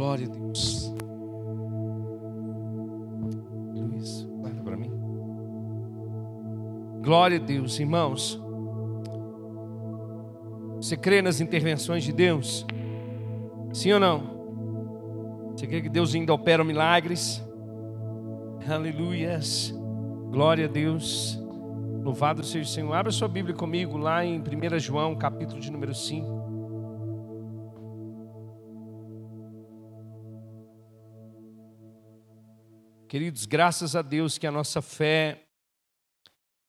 [0.00, 0.94] Glória a Deus.
[3.74, 4.90] Luiz, guarda para mim.
[7.02, 8.40] Glória a Deus, irmãos.
[10.76, 12.64] Você crê nas intervenções de Deus?
[13.74, 15.52] Sim ou não?
[15.54, 17.44] Você crê que Deus ainda opera milagres?
[18.66, 19.70] Aleluias.
[20.30, 21.38] Glória a Deus.
[22.02, 22.94] Louvado seja o Senhor.
[22.94, 26.39] Abra sua Bíblia comigo lá em 1 João, capítulo de número 5.
[33.10, 35.42] Queridos, graças a Deus que a nossa fé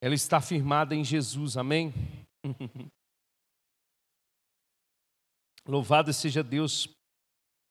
[0.01, 1.55] ela está firmada em Jesus.
[1.55, 1.93] Amém.
[5.67, 6.89] Louvado seja Deus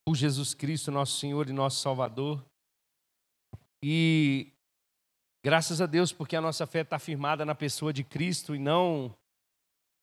[0.07, 2.47] por Jesus Cristo, nosso Senhor e nosso Salvador.
[3.83, 4.53] E
[5.45, 9.13] graças a Deus porque a nossa fé está firmada na pessoa de Cristo e não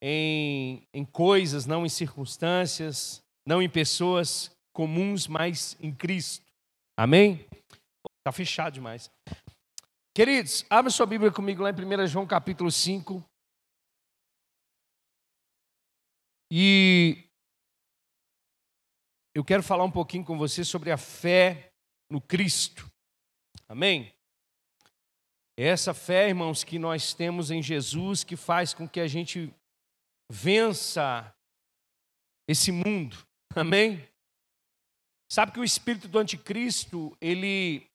[0.02, 6.46] em, em coisas, não em circunstâncias, não em pessoas comuns, mas em Cristo.
[6.98, 7.48] Amém?
[8.28, 9.10] Está fechado demais.
[10.14, 13.24] Queridos, abra sua Bíblia comigo lá em 1 João capítulo 5.
[16.52, 17.24] E
[19.34, 21.72] eu quero falar um pouquinho com você sobre a fé
[22.12, 22.92] no Cristo.
[23.66, 24.14] Amém?
[25.58, 29.56] Essa fé, irmãos, que nós temos em Jesus que faz com que a gente
[30.30, 31.34] vença
[32.46, 33.26] esse mundo.
[33.56, 34.06] Amém?
[35.32, 37.90] Sabe que o espírito do anticristo, ele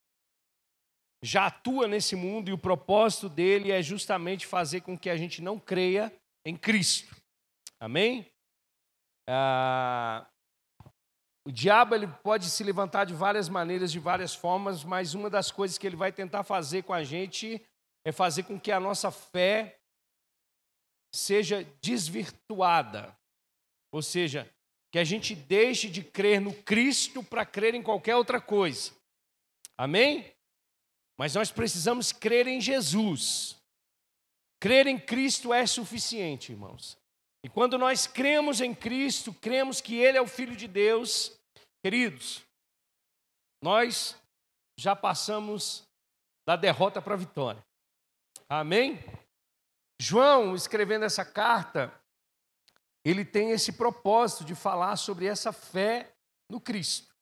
[1.22, 5.40] já atua nesse mundo e o propósito dele é justamente fazer com que a gente
[5.40, 6.12] não creia
[6.44, 7.14] em Cristo.
[7.80, 8.30] Amém?
[9.28, 10.26] Ah,
[11.46, 15.50] o diabo ele pode se levantar de várias maneiras, de várias formas, mas uma das
[15.50, 17.60] coisas que ele vai tentar fazer com a gente
[18.04, 19.78] é fazer com que a nossa fé
[21.14, 23.16] seja desvirtuada.
[23.92, 24.50] Ou seja,
[24.92, 28.92] que a gente deixe de crer no Cristo para crer em qualquer outra coisa.
[29.76, 30.32] Amém?
[31.22, 33.56] Mas nós precisamos crer em Jesus.
[34.58, 36.98] Crer em Cristo é suficiente, irmãos.
[37.44, 41.30] E quando nós cremos em Cristo, cremos que Ele é o Filho de Deus,
[41.80, 42.42] queridos,
[43.62, 44.16] nós
[44.76, 45.84] já passamos
[46.44, 47.64] da derrota para a vitória.
[48.48, 48.98] Amém?
[50.00, 51.94] João, escrevendo essa carta,
[53.04, 56.12] ele tem esse propósito de falar sobre essa fé
[56.50, 57.14] no Cristo.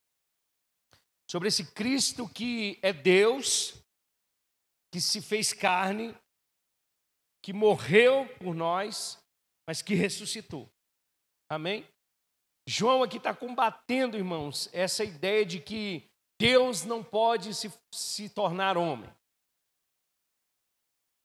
[1.30, 3.78] Sobre esse Cristo que é Deus,
[4.92, 6.14] que se fez carne,
[7.42, 9.20] que morreu por nós
[9.70, 10.68] mas que ressuscitou.
[11.48, 11.86] Amém?
[12.68, 18.76] João aqui está combatendo, irmãos, essa ideia de que Deus não pode se, se tornar
[18.76, 19.08] homem.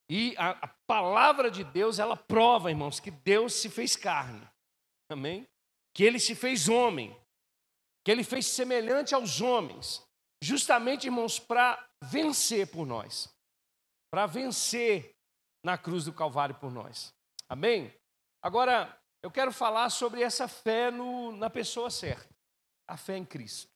[0.08, 4.48] E a, a, palavra de Deus, ela prova, irmãos, que Deus se fez carne.
[5.10, 5.44] Amém?
[5.92, 7.20] Que ele se fez homem.
[8.04, 10.06] Que ele fez semelhante aos homens.
[10.40, 13.28] Justamente, irmãos, para vencer por nós.
[14.10, 15.14] Para vencer
[15.64, 17.12] na cruz do Calvário por nós.
[17.48, 17.92] Amém?
[18.42, 22.34] Agora, eu quero falar sobre essa fé no, na pessoa certa,
[22.86, 23.70] a fé em Cristo.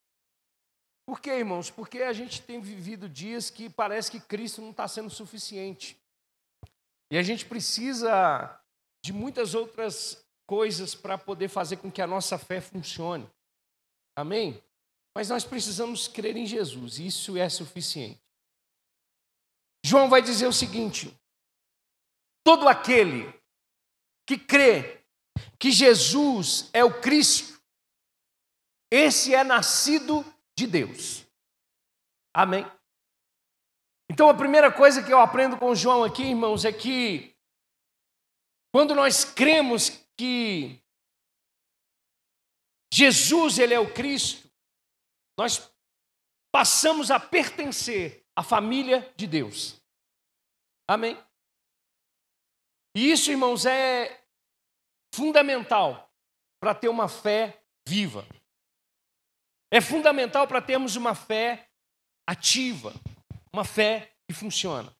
[1.04, 1.70] Por quê, irmãos?
[1.70, 6.00] Porque a gente tem vivido dias que parece que Cristo não está sendo suficiente.
[7.10, 8.60] E a gente precisa
[9.04, 13.28] de muitas outras coisas para poder fazer com que a nossa fé funcione.
[14.16, 14.62] Amém?
[15.16, 18.20] Mas nós precisamos crer em Jesus, isso é suficiente.
[19.90, 21.12] João vai dizer o seguinte:
[22.44, 23.28] todo aquele
[24.24, 25.04] que crê
[25.58, 27.60] que Jesus é o Cristo,
[28.88, 30.24] esse é nascido
[30.56, 31.26] de Deus.
[32.32, 32.64] Amém?
[34.08, 37.34] Então a primeira coisa que eu aprendo com João aqui, irmãos, é que
[38.72, 40.80] quando nós cremos que
[42.94, 44.48] Jesus ele é o Cristo,
[45.36, 45.68] nós
[46.52, 49.79] passamos a pertencer à família de Deus.
[50.90, 51.16] Amém?
[52.96, 54.26] E isso, irmãos, é
[55.14, 56.12] fundamental
[56.60, 58.26] para ter uma fé viva.
[59.72, 61.70] É fundamental para termos uma fé
[62.28, 62.92] ativa,
[63.52, 64.92] uma fé que funciona.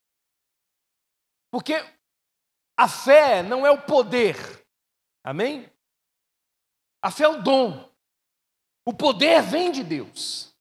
[1.50, 1.75] Porque
[2.79, 4.37] a fé não é o poder,
[5.25, 5.69] amém?
[7.03, 7.93] A fé é o dom.
[8.87, 10.55] O poder vem de Deus.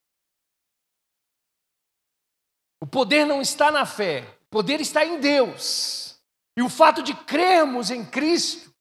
[2.81, 6.19] O poder não está na fé, poder está em Deus.
[6.57, 8.74] E o fato de crermos em Cristo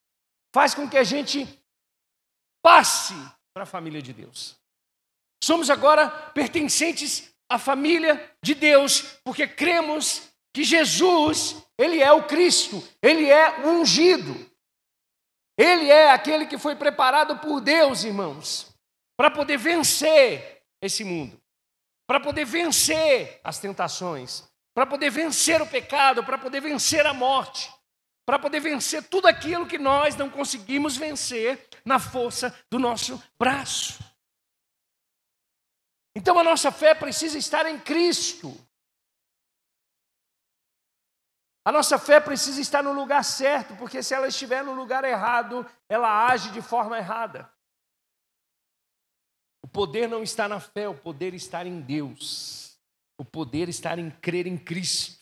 [0.53, 1.47] faz com que a gente
[2.61, 3.13] passe
[3.53, 4.57] para a família de Deus.
[5.43, 12.83] Somos agora pertencentes à família de Deus, porque cremos que Jesus, ele é o Cristo,
[13.01, 14.49] ele é o ungido.
[15.57, 18.73] Ele é aquele que foi preparado por Deus, irmãos,
[19.17, 21.37] para poder vencer esse mundo,
[22.07, 24.48] para poder vencer as tentações,
[24.79, 27.69] para poder vencer o pecado, para poder vencer a morte,
[28.25, 34.01] para poder vencer tudo aquilo que nós não conseguimos vencer na força do nosso braço.
[36.15, 38.55] Então a nossa fé precisa estar em Cristo.
[41.65, 45.69] A nossa fé precisa estar no lugar certo, porque se ela estiver no lugar errado,
[45.89, 47.51] ela age de forma errada.
[49.61, 52.68] O poder não está na fé, o poder está em Deus.
[53.19, 55.19] O poder está em crer em Cristo.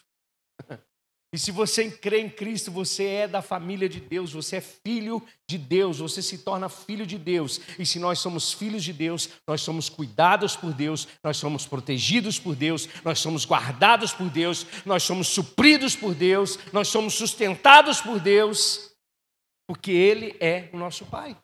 [1.34, 5.22] E se você crê em Cristo, você é da família de Deus, você é filho
[5.46, 7.60] de Deus, você se torna filho de Deus.
[7.78, 12.40] E se nós somos filhos de Deus, nós somos cuidados por Deus, nós somos protegidos
[12.40, 18.00] por Deus, nós somos guardados por Deus, nós somos supridos por Deus, nós somos sustentados
[18.00, 18.94] por Deus,
[19.68, 21.38] porque Ele é o nosso Pai.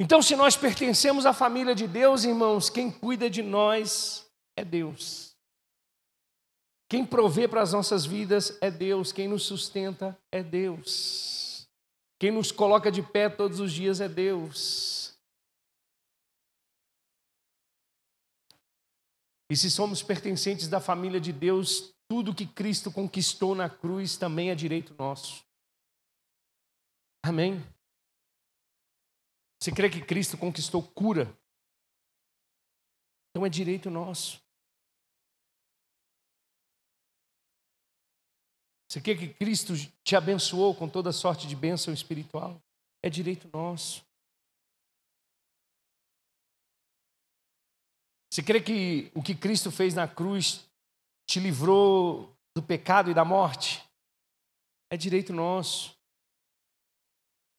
[0.00, 5.36] Então, se nós pertencemos à família de Deus, irmãos, quem cuida de nós é Deus.
[6.88, 11.68] Quem provê para as nossas vidas é Deus, quem nos sustenta é Deus.
[12.18, 15.14] Quem nos coloca de pé todos os dias é Deus.
[19.50, 24.50] E se somos pertencentes da família de Deus, tudo que Cristo conquistou na cruz também
[24.50, 25.44] é direito nosso.
[27.22, 27.62] Amém?
[29.60, 31.36] Você crê que Cristo conquistou cura?
[33.30, 34.40] Então é direito nosso.
[38.88, 42.62] Você quer que Cristo te abençoou com toda sorte de bênção espiritual?
[43.02, 44.02] É direito nosso.
[48.32, 50.64] Você crê que o que Cristo fez na cruz
[51.26, 53.84] te livrou do pecado e da morte?
[54.90, 55.97] É direito nosso.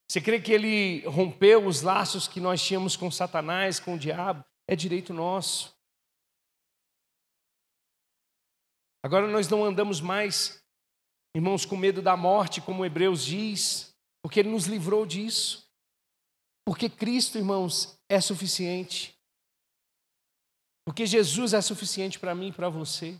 [0.09, 4.44] Você crê que ele rompeu os laços que nós tínhamos com Satanás, com o diabo?
[4.67, 5.77] É direito nosso.
[9.03, 10.59] Agora nós não andamos mais
[11.33, 15.67] Irmãos, com medo da morte, como Hebreus diz, porque Ele nos livrou disso.
[16.65, 19.15] Porque Cristo, irmãos, é suficiente.
[20.85, 23.19] Porque Jesus é suficiente para mim e para você.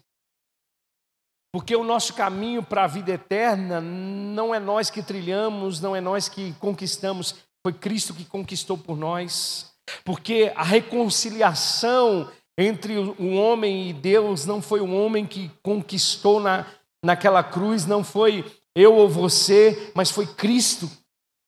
[1.52, 6.02] Porque o nosso caminho para a vida eterna não é nós que trilhamos, não é
[6.02, 7.36] nós que conquistamos,
[7.66, 9.72] foi Cristo que conquistou por nós.
[10.06, 16.66] Porque a reconciliação entre o homem e Deus não foi o homem que conquistou na,
[17.04, 20.90] naquela cruz não foi eu ou você, mas foi Cristo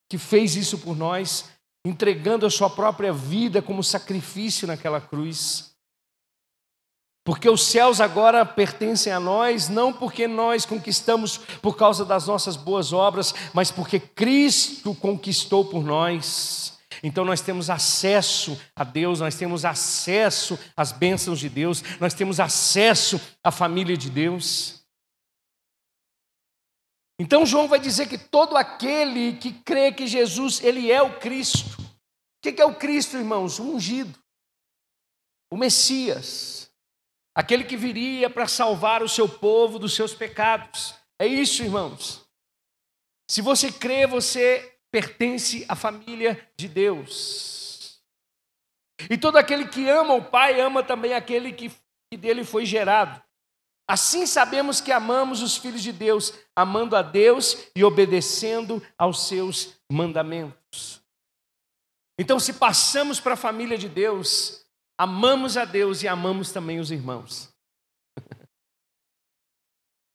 [0.09, 1.49] que fez isso por nós,
[1.85, 5.70] entregando a sua própria vida como sacrifício naquela cruz.
[7.23, 12.55] Porque os céus agora pertencem a nós, não porque nós conquistamos por causa das nossas
[12.55, 16.79] boas obras, mas porque Cristo conquistou por nós.
[17.03, 22.39] Então nós temos acesso a Deus, nós temos acesso às bênçãos de Deus, nós temos
[22.39, 24.81] acesso à família de Deus.
[27.19, 31.79] Então João vai dizer que todo aquele que crê que Jesus, ele é o Cristo.
[31.79, 33.59] O que é o Cristo, irmãos?
[33.59, 34.17] O ungido.
[35.51, 36.60] O Messias.
[37.41, 40.93] Aquele que viria para salvar o seu povo dos seus pecados.
[41.19, 42.23] É isso, irmãos.
[43.27, 47.99] Se você crê, você pertence à família de Deus.
[49.09, 51.71] E todo aquele que ama o Pai ama também aquele que
[52.15, 53.19] dele foi gerado.
[53.89, 59.79] Assim sabemos que amamos os filhos de Deus, amando a Deus e obedecendo aos seus
[59.91, 61.01] mandamentos.
[62.19, 64.60] Então, se passamos para a família de Deus,
[65.01, 67.51] amamos a Deus e amamos também os irmãos.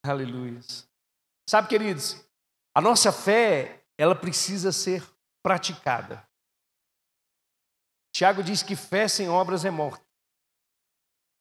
[0.06, 0.60] Aleluia.
[1.50, 2.24] Sabe, queridos,
[2.72, 5.04] a nossa fé, ela precisa ser
[5.42, 6.24] praticada.
[8.14, 10.06] Tiago diz que fé sem obras é morta.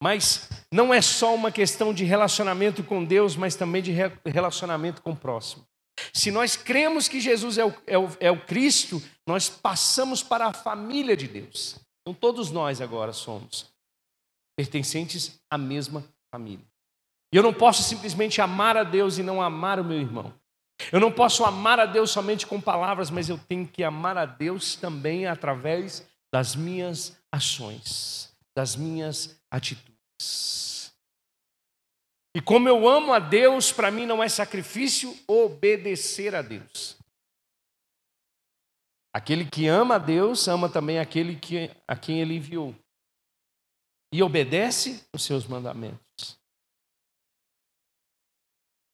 [0.01, 3.91] Mas não é só uma questão de relacionamento com Deus, mas também de
[4.25, 5.63] relacionamento com o próximo.
[6.11, 10.47] Se nós cremos que Jesus é o, é o, é o Cristo, nós passamos para
[10.47, 11.84] a família de Deus.
[12.05, 13.65] Então, todos nós agora somos
[14.55, 16.63] pertencentes à mesma família.
[17.33, 20.31] E eu não posso simplesmente amar a Deus e não amar o meu irmão.
[20.91, 24.25] Eu não posso amar a Deus somente com palavras, mas eu tenho que amar a
[24.25, 30.93] Deus também através das minhas ações, das minhas atitudes.
[32.35, 36.97] E como eu amo a Deus, para mim não é sacrifício obedecer a Deus.
[39.15, 42.75] Aquele que ama a Deus, ama também aquele que, a quem ele enviou.
[44.13, 46.37] E obedece os seus mandamentos.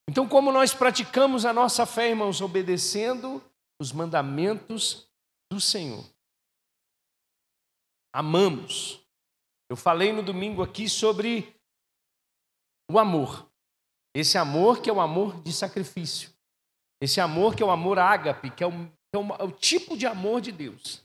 [0.07, 3.43] Então, como nós praticamos a nossa fé, irmãos, obedecendo
[3.81, 5.09] os mandamentos
[5.51, 6.05] do Senhor.
[8.13, 9.03] amamos.
[9.71, 11.59] Eu falei no domingo aqui sobre
[12.91, 13.51] o amor.
[14.13, 16.29] Esse amor que é o amor de sacrifício.
[17.01, 18.71] Esse amor que é o amor ágape, que é o,
[19.13, 21.03] é o, é o tipo de amor de Deus.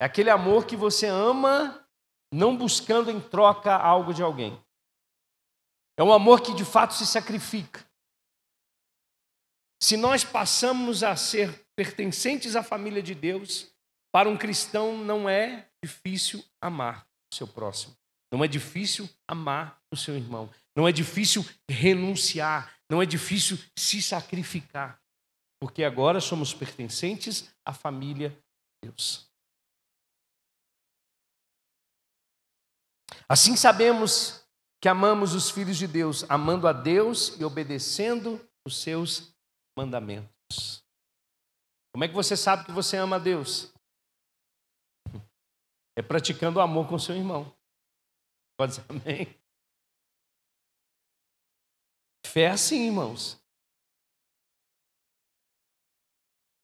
[0.00, 1.86] É aquele amor que você ama
[2.32, 4.60] não buscando em troca algo de alguém.
[5.98, 7.84] É um amor que de fato se sacrifica.
[9.82, 13.70] Se nós passamos a ser pertencentes à família de Deus,
[14.12, 17.94] para um cristão não é difícil amar o seu próximo.
[18.32, 20.50] Não é difícil amar o seu irmão.
[20.76, 22.72] Não é difícil renunciar.
[22.90, 25.01] Não é difícil se sacrificar.
[25.62, 29.30] Porque agora somos pertencentes à família de Deus.
[33.28, 34.44] Assim sabemos
[34.80, 39.32] que amamos os filhos de Deus, amando a Deus e obedecendo os seus
[39.78, 40.84] mandamentos.
[41.92, 43.72] Como é que você sabe que você ama a Deus?
[45.94, 47.54] É praticando o amor com seu irmão.
[48.58, 49.38] Pode dizer amém?
[52.26, 53.41] Fé é assim, irmãos.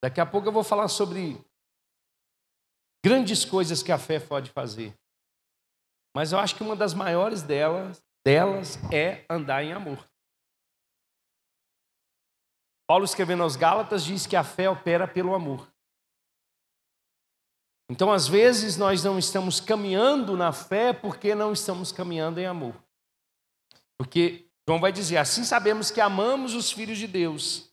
[0.03, 1.43] Daqui a pouco eu vou falar sobre
[3.05, 4.95] grandes coisas que a fé pode fazer.
[6.15, 10.09] Mas eu acho que uma das maiores delas, delas é andar em amor.
[12.89, 15.71] Paulo escrevendo aos Gálatas diz que a fé opera pelo amor.
[17.91, 22.75] Então, às vezes, nós não estamos caminhando na fé porque não estamos caminhando em amor.
[23.99, 27.68] Porque João vai dizer: assim sabemos que amamos os filhos de Deus,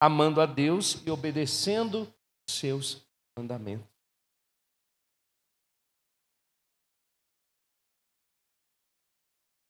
[0.00, 2.12] amando a Deus e obedecendo
[2.48, 3.86] seus mandamentos.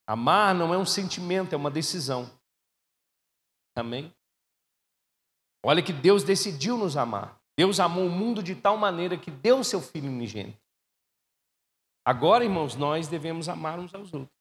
[0.06, 2.30] Amar não é um sentimento, é uma decisão.
[3.76, 4.14] Amém?
[5.62, 7.38] Olha que Deus decidiu nos amar.
[7.58, 10.58] Deus amou o mundo de tal maneira que deu seu Filho unigênito.
[12.04, 14.34] Agora, irmãos, nós devemos amar uns aos outros.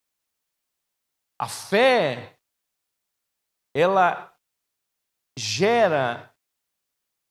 [1.37, 2.39] A fé,
[3.73, 4.36] ela
[5.37, 6.33] gera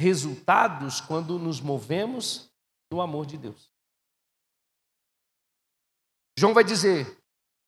[0.00, 2.50] resultados quando nos movemos
[2.90, 3.72] no amor de Deus.
[6.38, 7.20] João vai dizer: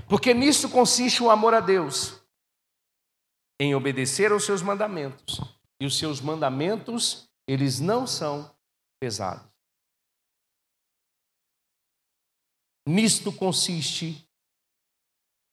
[0.09, 2.23] porque nisso consiste o amor a Deus,
[3.61, 5.41] em obedecer aos seus mandamentos.
[5.81, 8.53] E os seus mandamentos, eles não são
[9.01, 9.49] pesados.
[12.87, 14.29] Nisto consiste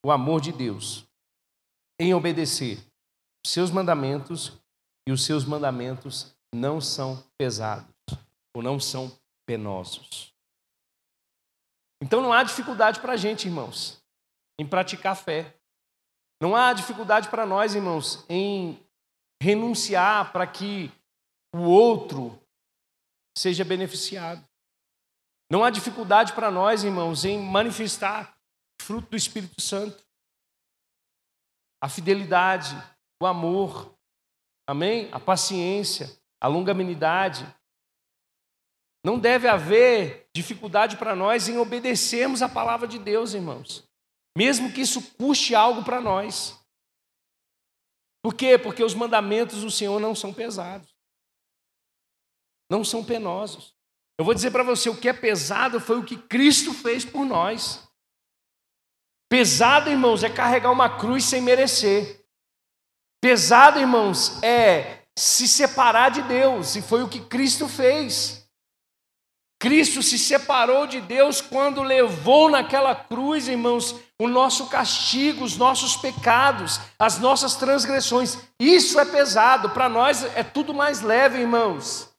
[0.04, 1.06] o amor de Deus,
[2.00, 2.80] em obedecer
[3.46, 4.58] os seus mandamentos,
[5.08, 7.94] e os seus mandamentos não são pesados,
[8.56, 9.12] ou não são
[9.46, 10.34] penosos.
[12.02, 14.04] Então não há dificuldade para a gente, irmãos
[14.58, 15.54] em praticar fé.
[16.42, 18.80] Não há dificuldade para nós, irmãos, em
[19.42, 20.92] renunciar para que
[21.54, 22.40] o outro
[23.38, 24.44] seja beneficiado.
[25.50, 28.36] Não há dificuldade para nós, irmãos, em manifestar
[28.82, 30.04] fruto do Espírito Santo.
[31.82, 32.76] A fidelidade,
[33.22, 33.95] o amor,
[34.68, 35.10] amém?
[35.12, 37.46] A paciência, a longanimidade.
[39.04, 43.88] Não deve haver dificuldade para nós em obedecermos a palavra de Deus, irmãos
[44.38, 46.60] mesmo que isso custe algo para nós.
[48.22, 48.58] Por quê?
[48.58, 50.94] Porque os mandamentos do Senhor não são pesados,
[52.70, 53.74] não são penosos.
[54.18, 57.26] Eu vou dizer para você: o que é pesado foi o que Cristo fez por
[57.26, 57.88] nós.
[59.30, 62.25] Pesado, irmãos, é carregar uma cruz sem merecer.
[63.26, 68.48] Pesado, irmãos, é se separar de Deus, e foi o que Cristo fez.
[69.60, 75.98] Cristo se separou de Deus quando levou naquela cruz, irmãos, o nosso castigo, os nossos
[75.98, 78.38] pecados, as nossas transgressões.
[78.60, 82.16] Isso é pesado, para nós é tudo mais leve, irmãos.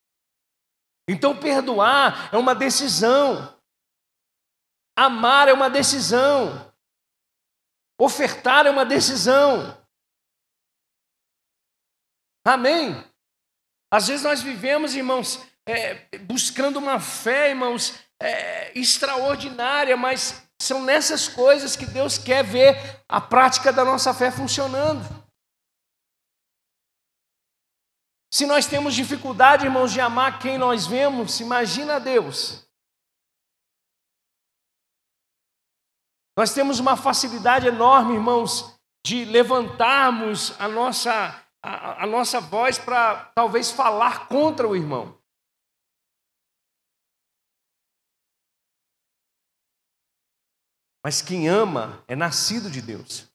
[1.09, 3.57] Então, perdoar é uma decisão,
[4.99, 6.69] amar é uma decisão,
[7.97, 9.86] ofertar é uma decisão.
[12.47, 13.05] Amém?
[13.91, 21.29] Às vezes nós vivemos, irmãos, é, buscando uma fé, irmãos, é, extraordinária, mas são nessas
[21.29, 25.05] coisas que Deus quer ver a prática da nossa fé funcionando.
[28.33, 32.65] Se nós temos dificuldade, irmãos, de amar quem nós vemos, imagina Deus.
[36.39, 43.27] Nós temos uma facilidade enorme, irmãos, de levantarmos a nossa, a, a nossa voz para
[43.35, 45.21] talvez falar contra o irmão.
[51.05, 53.29] Mas quem ama é nascido de Deus.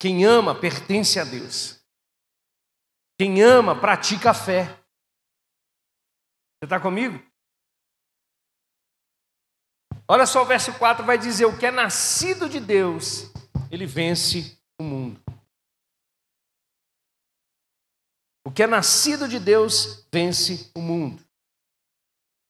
[0.00, 1.82] Quem ama pertence a Deus.
[3.18, 4.64] Quem ama pratica a fé.
[6.56, 7.22] Você está comigo?
[10.06, 13.32] Olha só o verso 4 vai dizer: o que é nascido de Deus,
[13.70, 15.27] ele vence o mundo.
[18.44, 21.22] O que é nascido de Deus vence o mundo.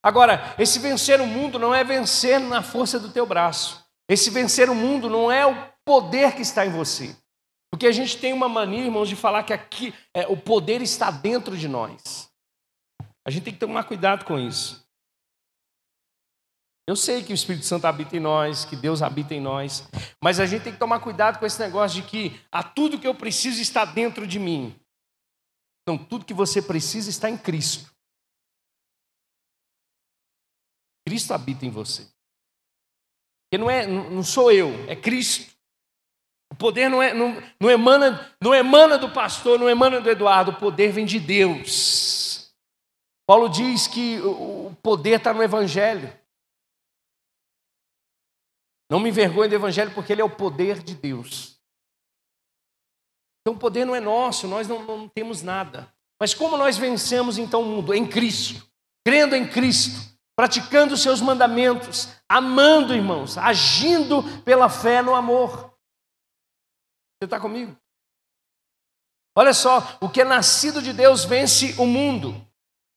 [0.03, 3.85] Agora, esse vencer o mundo não é vencer na força do teu braço.
[4.09, 7.17] Esse vencer o mundo não é o poder que está em você.
[7.71, 11.11] Porque a gente tem uma mania, irmãos, de falar que aqui é, o poder está
[11.11, 12.31] dentro de nós.
[13.27, 14.87] A gente tem que tomar cuidado com isso.
[16.89, 19.87] Eu sei que o Espírito Santo habita em nós, que Deus habita em nós,
[20.25, 23.07] mas a gente tem que tomar cuidado com esse negócio de que a tudo que
[23.07, 24.75] eu preciso está dentro de mim.
[25.89, 27.91] Então, tudo que você precisa está em Cristo.
[31.07, 32.03] Cristo habita em você.
[32.03, 35.51] Porque não, é, não sou eu, é Cristo.
[36.53, 40.51] O poder não, é, não, não, emana, não emana do pastor, não emana do Eduardo,
[40.51, 42.55] o poder vem de Deus.
[43.27, 46.13] Paulo diz que o poder está no Evangelho.
[48.91, 51.58] Não me envergonhe do Evangelho, porque ele é o poder de Deus.
[53.49, 55.91] Então o poder não é nosso, nós não, não temos nada.
[56.21, 57.95] Mas como nós vencemos então o mundo?
[57.95, 58.63] Em Cristo,
[59.07, 59.99] crendo em Cristo,
[60.37, 65.73] praticando os seus mandamentos, amando, irmãos, agindo pela fé no amor.
[67.17, 67.75] Você está comigo?
[69.35, 72.35] Olha só, o que é nascido de Deus vence o mundo.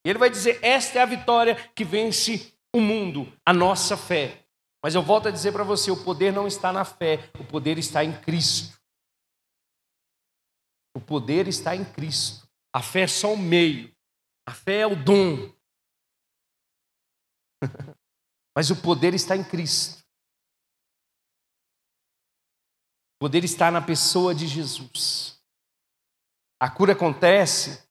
[0.05, 4.43] E ele vai dizer: esta é a vitória que vence o mundo, a nossa fé.
[4.83, 7.77] Mas eu volto a dizer para você: o poder não está na fé, o poder
[7.77, 8.80] está em Cristo.
[10.93, 12.47] O poder está em Cristo.
[12.73, 13.93] A fé é só o meio,
[14.45, 15.53] a fé é o dom.
[18.55, 20.01] Mas o poder está em Cristo.
[23.15, 25.39] O poder está na pessoa de Jesus.
[26.59, 27.87] A cura acontece,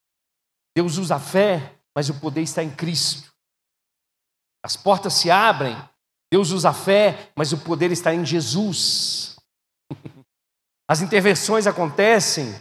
[0.76, 3.32] Deus usa a fé, mas o poder está em Cristo.
[4.64, 5.76] As portas se abrem,
[6.32, 9.36] Deus usa a fé, mas o poder está em Jesus.
[10.88, 12.52] As intervenções acontecem,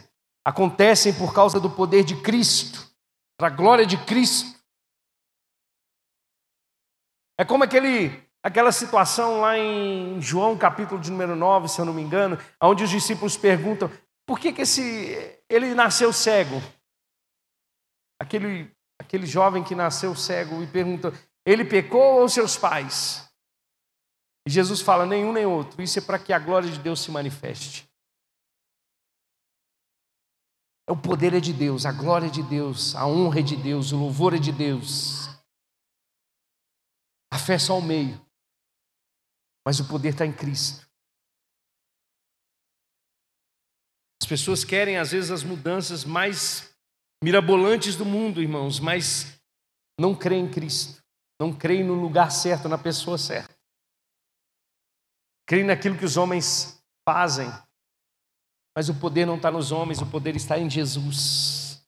[0.44, 2.90] acontecem por causa do poder de Cristo,
[3.40, 4.58] da glória de Cristo.
[7.38, 11.94] É como aquele, aquela situação lá em João, capítulo de número 9, se eu não
[11.94, 13.90] me engano, onde os discípulos perguntam:
[14.26, 16.62] por que, que esse, ele nasceu cego?
[18.20, 21.12] Aquele, aquele jovem que nasceu cego e pergunta:
[21.44, 23.28] ele pecou ou seus pais?
[24.46, 25.82] E Jesus fala: nenhum nem outro.
[25.82, 27.89] Isso é para que a glória de Deus se manifeste.
[30.90, 33.92] O poder é de Deus, a glória é de Deus, a honra é de Deus,
[33.92, 35.28] o louvor é de Deus.
[37.32, 38.20] A fé é só o meio,
[39.64, 40.84] mas o poder está em Cristo.
[44.20, 46.74] As pessoas querem, às vezes, as mudanças mais
[47.22, 49.40] mirabolantes do mundo, irmãos, mas
[49.98, 51.00] não creem em Cristo,
[51.40, 53.56] não creem no lugar certo, na pessoa certa.
[55.46, 57.48] Creem naquilo que os homens fazem,
[58.74, 61.82] mas o poder não está nos homens, o poder está em Jesus.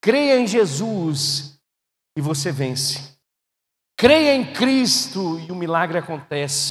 [0.00, 1.58] Creia em Jesus
[2.16, 3.16] e você vence.
[3.96, 6.70] Creia em Cristo e o milagre acontece.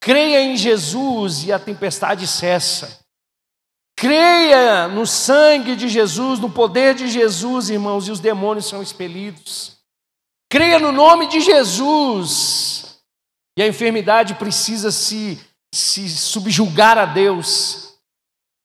[0.00, 3.00] Creia em Jesus e a tempestade cessa.
[3.96, 9.76] Creia no sangue de Jesus, no poder de Jesus, irmãos, e os demônios são expelidos.
[10.48, 12.98] Creia no nome de Jesus.
[13.58, 15.38] E a enfermidade precisa se,
[15.74, 17.89] se subjugar a Deus.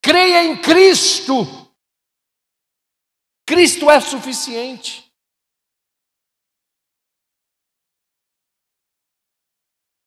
[0.06, 1.34] Creia em Cristo.
[3.44, 5.12] Cristo é suficiente.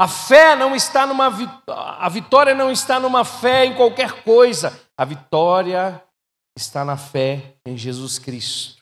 [0.01, 1.27] A fé não está numa
[1.67, 4.71] a vitória não está numa fé em qualquer coisa.
[4.97, 6.01] A vitória
[6.57, 8.81] está na fé em Jesus Cristo.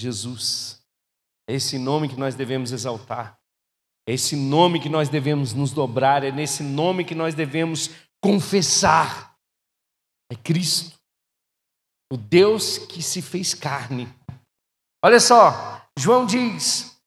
[0.00, 0.82] Jesus.
[1.48, 3.38] É esse nome que nós devemos exaltar.
[4.08, 7.90] É esse nome que nós devemos nos dobrar, é nesse nome que nós devemos
[8.22, 9.36] confessar.
[10.30, 10.98] É Cristo.
[12.12, 14.08] O Deus que se fez carne.
[15.04, 16.98] Olha só, João diz: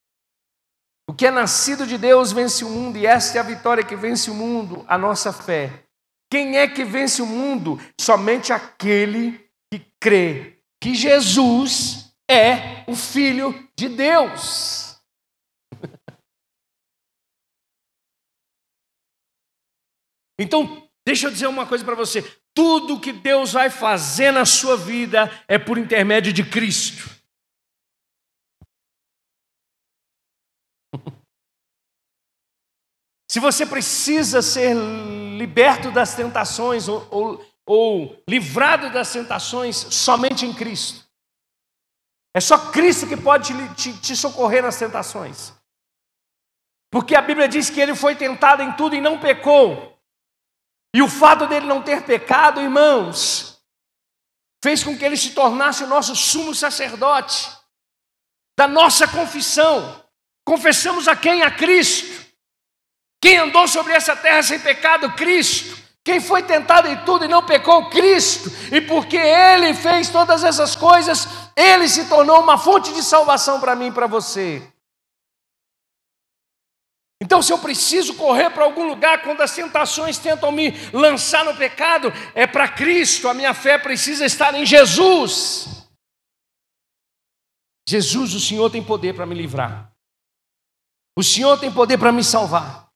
[1.11, 3.95] o que é nascido de Deus vence o mundo, e esta é a vitória que
[3.95, 5.85] vence o mundo, a nossa fé.
[6.31, 7.77] Quem é que vence o mundo?
[7.99, 9.37] Somente aquele
[9.69, 14.97] que crê que Jesus é o Filho de Deus.
[20.39, 22.21] Então, deixa eu dizer uma coisa para você:
[22.53, 27.09] tudo que Deus vai fazer na sua vida é por intermédio de Cristo.
[33.31, 34.75] Se você precisa ser
[35.37, 41.09] liberto das tentações ou, ou, ou, livrado das tentações, somente em Cristo.
[42.35, 45.53] É só Cristo que pode te, te, te socorrer nas tentações.
[46.91, 49.97] Porque a Bíblia diz que ele foi tentado em tudo e não pecou.
[50.93, 53.61] E o fato dele não ter pecado, irmãos,
[54.63, 57.49] fez com que ele se tornasse o nosso sumo sacerdote
[58.57, 60.03] da nossa confissão.
[60.45, 61.43] Confessamos a quem?
[61.43, 62.21] A Cristo.
[63.21, 65.11] Quem andou sobre essa terra sem pecado?
[65.13, 65.79] Cristo.
[66.03, 67.89] Quem foi tentado em tudo e não pecou?
[67.89, 68.51] Cristo.
[68.71, 73.75] E porque Ele fez todas essas coisas, Ele se tornou uma fonte de salvação para
[73.75, 74.70] mim e para você.
[77.21, 81.55] Então, se eu preciso correr para algum lugar quando as tentações tentam me lançar no
[81.55, 85.87] pecado, é para Cristo, a minha fé precisa estar em Jesus.
[87.87, 89.93] Jesus, o Senhor tem poder para me livrar,
[91.15, 92.89] o Senhor tem poder para me salvar.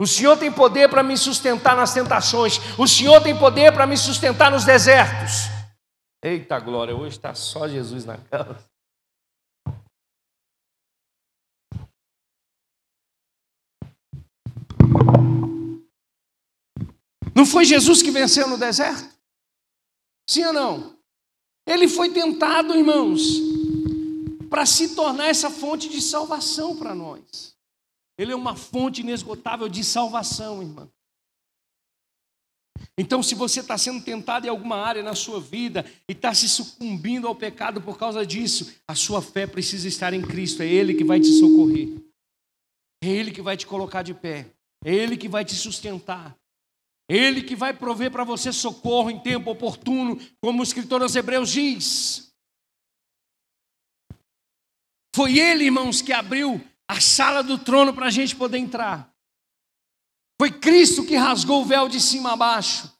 [0.00, 2.58] O Senhor tem poder para me sustentar nas tentações.
[2.76, 5.48] O Senhor tem poder para me sustentar nos desertos.
[6.24, 8.71] Eita glória, hoje está só Jesus na casa.
[17.34, 19.12] Não foi Jesus que venceu no deserto?
[20.28, 20.96] Sim ou não?
[21.66, 23.22] Ele foi tentado, irmãos,
[24.50, 27.54] para se tornar essa fonte de salvação para nós.
[28.18, 30.88] Ele é uma fonte inesgotável de salvação, irmã.
[32.98, 36.48] Então, se você está sendo tentado em alguma área na sua vida e está se
[36.48, 40.62] sucumbindo ao pecado por causa disso, a sua fé precisa estar em Cristo.
[40.62, 41.88] É Ele que vai te socorrer,
[43.02, 44.46] é Ele que vai te colocar de pé,
[44.84, 46.36] é Ele que vai te sustentar,
[47.08, 51.50] Ele que vai prover para você socorro em tempo oportuno, como o escritor aos Hebreus
[51.50, 52.32] diz.
[55.14, 59.12] Foi Ele, irmãos, que abriu a sala do trono para a gente poder entrar.
[60.40, 62.90] Foi Cristo que rasgou o véu de cima a baixo.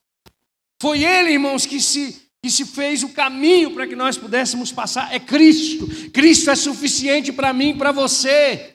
[0.81, 5.13] Foi Ele, irmãos, que se, que se fez o caminho para que nós pudéssemos passar.
[5.13, 5.87] É Cristo.
[6.11, 8.72] Cristo é suficiente para mim e para você.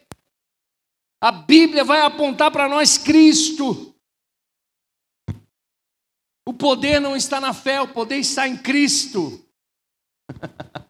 [1.20, 3.94] A Bíblia vai apontar para nós Cristo.
[6.46, 9.44] O poder não está na fé, o poder está em Cristo.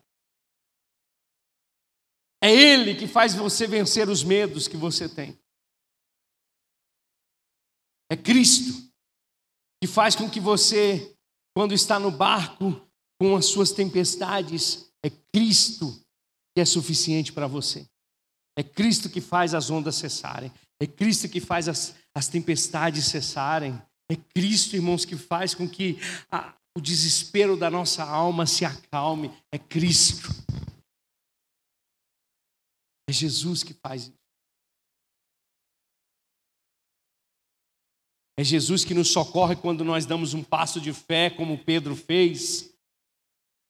[2.40, 5.36] É Ele que faz você vencer os medos que você tem.
[8.08, 8.88] É Cristo
[9.82, 11.16] que faz com que você,
[11.54, 12.80] quando está no barco
[13.20, 15.92] com as suas tempestades, é Cristo
[16.54, 17.88] que é suficiente para você.
[18.58, 20.52] É Cristo que faz as ondas cessarem.
[20.80, 23.80] É Cristo que faz as, as tempestades cessarem.
[24.10, 25.96] É Cristo, irmãos, que faz com que
[26.28, 29.30] a, o desespero da nossa alma se acalme.
[29.52, 30.28] É Cristo.
[33.08, 34.18] É Jesus que faz isso.
[38.36, 42.74] É Jesus que nos socorre quando nós damos um passo de fé, como Pedro fez,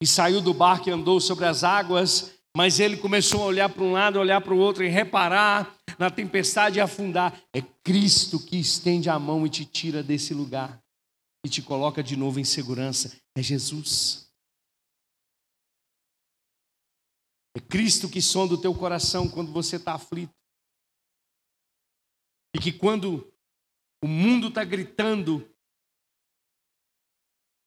[0.01, 3.83] e saiu do barco e andou sobre as águas, mas ele começou a olhar para
[3.83, 7.39] um lado, olhar para o outro e reparar na tempestade e afundar.
[7.53, 10.81] É Cristo que estende a mão e te tira desse lugar
[11.45, 13.19] e te coloca de novo em segurança.
[13.35, 14.29] É Jesus.
[17.55, 20.33] É Cristo que sonda o teu coração quando você está aflito.
[22.55, 23.31] E que quando
[24.03, 25.47] o mundo está gritando,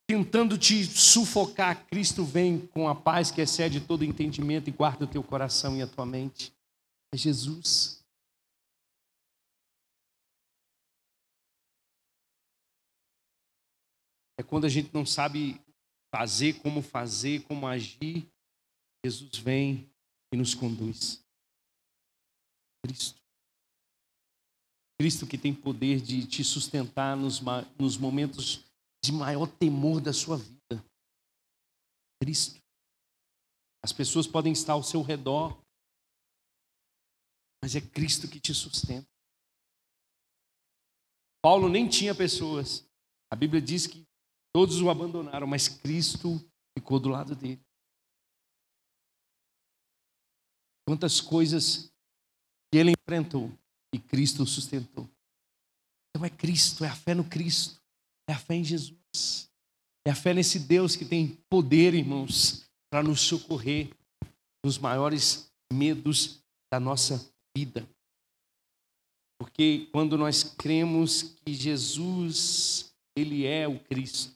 [0.07, 5.09] tentando te sufocar, Cristo vem com a paz que excede todo entendimento e guarda o
[5.09, 6.53] teu coração e a tua mente.
[7.13, 8.03] É Jesus.
[14.39, 15.61] É quando a gente não sabe
[16.15, 18.27] fazer, como fazer, como agir,
[19.05, 19.91] Jesus vem
[20.33, 21.25] e nos conduz.
[22.85, 23.21] Cristo.
[24.99, 27.41] Cristo que tem poder de te sustentar nos,
[27.79, 28.65] nos momentos
[29.05, 30.85] de maior temor da sua vida.
[32.23, 32.61] Cristo.
[33.85, 35.61] As pessoas podem estar ao seu redor,
[37.63, 39.09] mas é Cristo que te sustenta.
[41.43, 42.87] Paulo nem tinha pessoas.
[43.29, 44.07] A Bíblia diz que
[44.55, 46.39] todos o abandonaram, mas Cristo
[46.79, 47.61] ficou do lado dele.
[50.87, 51.93] Quantas coisas
[52.71, 53.51] que ele enfrentou
[53.93, 55.09] e Cristo o sustentou.
[56.11, 57.82] Então é Cristo, é a fé no Cristo,
[58.33, 59.51] é a fé em Jesus,
[60.07, 63.95] é a fé nesse Deus que tem poder, irmãos, para nos socorrer
[64.65, 66.43] nos maiores medos
[66.73, 67.87] da nossa vida.
[69.39, 74.35] Porque quando nós cremos que Jesus, Ele é o Cristo,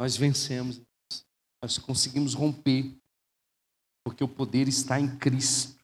[0.00, 0.80] nós vencemos,
[1.62, 2.92] nós conseguimos romper
[4.04, 5.80] porque o poder está em Cristo.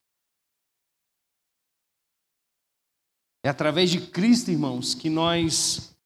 [3.44, 5.96] É através de Cristo, irmãos, que nós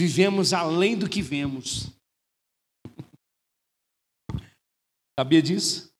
[0.00, 1.90] vivemos além do que vemos.
[5.18, 5.94] Sabia disso?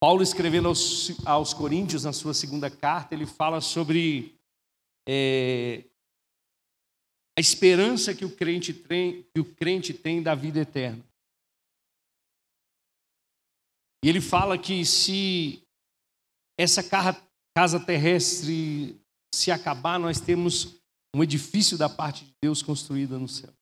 [0.00, 4.38] Paulo escrevendo aos, aos Coríntios, na sua segunda carta, ele fala sobre
[5.08, 5.84] é,
[7.38, 11.04] a esperança que o, crente tem, que o crente tem da vida eterna.
[14.04, 15.62] E ele fala que se
[16.58, 19.00] essa casa terrestre
[19.36, 20.76] se acabar, nós temos
[21.14, 23.52] um edifício da parte de Deus construído no céu.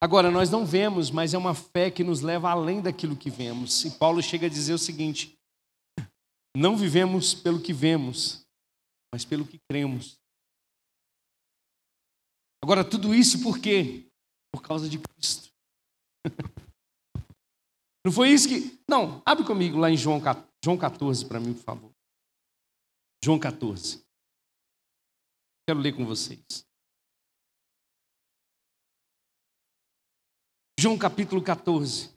[0.00, 3.84] Agora, nós não vemos, mas é uma fé que nos leva além daquilo que vemos.
[3.84, 5.36] E Paulo chega a dizer o seguinte:
[6.56, 8.46] não vivemos pelo que vemos,
[9.12, 10.16] mas pelo que cremos.
[12.62, 14.06] Agora, tudo isso por quê?
[14.52, 15.50] Por causa de Cristo.
[18.04, 18.78] Não foi isso que.
[18.88, 20.22] Não, abre comigo lá em João,
[20.64, 21.95] João 14 para mim, por favor.
[23.24, 24.04] João 14.
[25.66, 26.64] Quero ler com vocês.
[30.78, 32.14] João capítulo 14.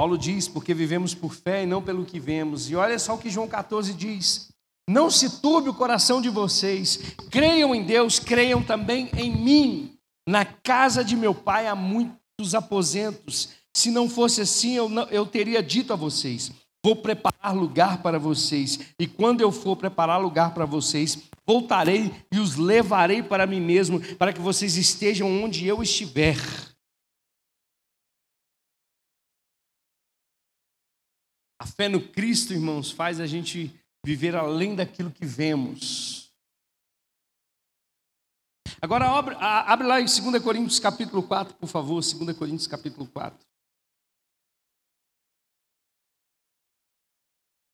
[0.00, 2.70] Paulo diz, porque vivemos por fé e não pelo que vemos.
[2.70, 4.50] E olha só o que João 14 diz:
[4.88, 9.99] Não se turbe o coração de vocês, creiam em Deus, creiam também em mim.
[10.30, 13.48] Na casa de meu pai há muitos aposentos.
[13.74, 16.52] Se não fosse assim, eu, não, eu teria dito a vocês:
[16.84, 22.38] Vou preparar lugar para vocês, e quando eu for preparar lugar para vocês, voltarei e
[22.38, 26.36] os levarei para mim mesmo, para que vocês estejam onde eu estiver.
[31.60, 33.74] A fé no Cristo, irmãos, faz a gente
[34.06, 36.29] viver além daquilo que vemos.
[38.82, 43.38] Agora abre, abre lá em 2 Coríntios capítulo 4, por favor, 2 Coríntios capítulo 4.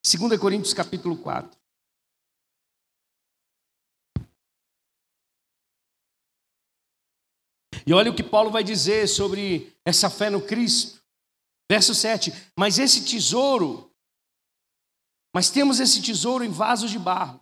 [0.05, 1.57] 2 Coríntios capítulo 4.
[7.87, 11.01] E olha o que Paulo vai dizer sobre essa fé no Cristo.
[11.71, 12.33] Verso 7.
[12.59, 13.95] Mas esse tesouro,
[15.33, 17.41] mas temos esse tesouro em vasos de barro,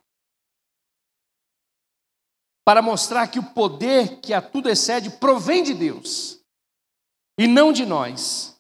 [2.64, 6.40] para mostrar que o poder que a tudo excede provém de Deus,
[7.38, 8.54] e não de nós.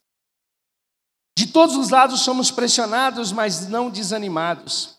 [1.36, 4.98] De todos os lados somos pressionados, mas não desanimados.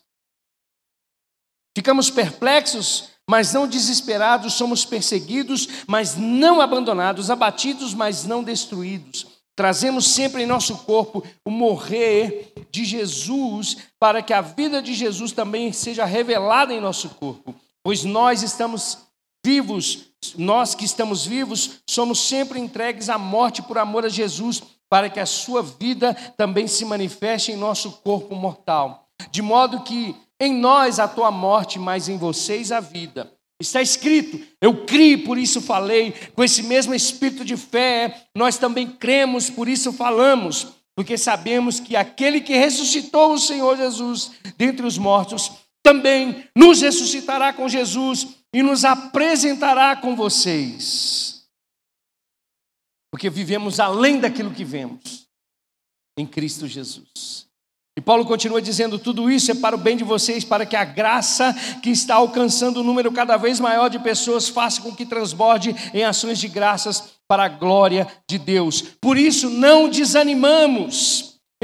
[1.77, 4.53] Ficamos perplexos, mas não desesperados.
[4.53, 7.29] Somos perseguidos, mas não abandonados.
[7.29, 9.25] Abatidos, mas não destruídos.
[9.55, 15.31] Trazemos sempre em nosso corpo o morrer de Jesus, para que a vida de Jesus
[15.31, 17.55] também seja revelada em nosso corpo.
[17.85, 18.97] Pois nós estamos
[19.45, 25.07] vivos, nós que estamos vivos, somos sempre entregues à morte por amor a Jesus para
[25.07, 29.07] que a sua vida também se manifeste em nosso corpo mortal.
[29.29, 33.31] De modo que em nós a tua morte, mas em vocês a vida.
[33.61, 38.87] Está escrito, eu criei, por isso falei, com esse mesmo espírito de fé, nós também
[38.87, 44.97] cremos, por isso falamos, porque sabemos que aquele que ressuscitou o Senhor Jesus dentre os
[44.97, 45.51] mortos,
[45.85, 51.45] também nos ressuscitará com Jesus e nos apresentará com vocês.
[53.13, 55.27] Porque vivemos além daquilo que vemos
[56.17, 57.45] em Cristo Jesus.
[57.95, 60.83] E Paulo continua dizendo: tudo isso é para o bem de vocês, para que a
[60.83, 65.75] graça que está alcançando um número cada vez maior de pessoas faça com que transborde
[65.93, 68.81] em ações de graças para a glória de Deus.
[68.81, 71.34] Por isso, não desanimamos.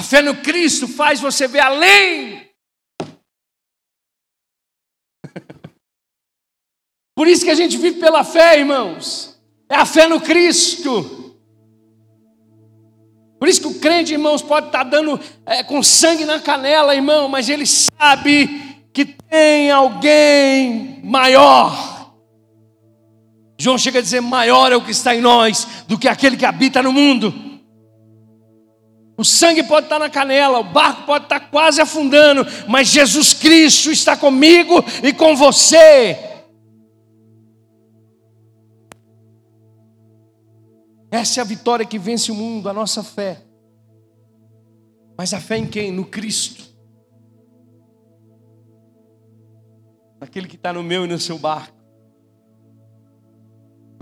[0.00, 2.48] A fé no Cristo faz você ver além
[7.14, 9.38] Por isso que a gente vive pela fé, irmãos.
[9.68, 11.36] É a fé no Cristo.
[13.38, 17.28] Por isso que o crente, irmãos, pode estar dando é, com sangue na canela, irmão,
[17.28, 22.14] mas ele sabe que tem alguém maior.
[23.58, 26.46] João chega a dizer: maior é o que está em nós do que aquele que
[26.46, 27.49] habita no mundo.
[29.20, 33.90] O sangue pode estar na canela, o barco pode estar quase afundando, mas Jesus Cristo
[33.90, 36.18] está comigo e com você.
[41.10, 43.42] Essa é a vitória que vence o mundo, a nossa fé.
[45.18, 45.92] Mas a fé em quem?
[45.92, 46.70] No Cristo.
[50.18, 51.76] naquele que está no meu e no seu barco,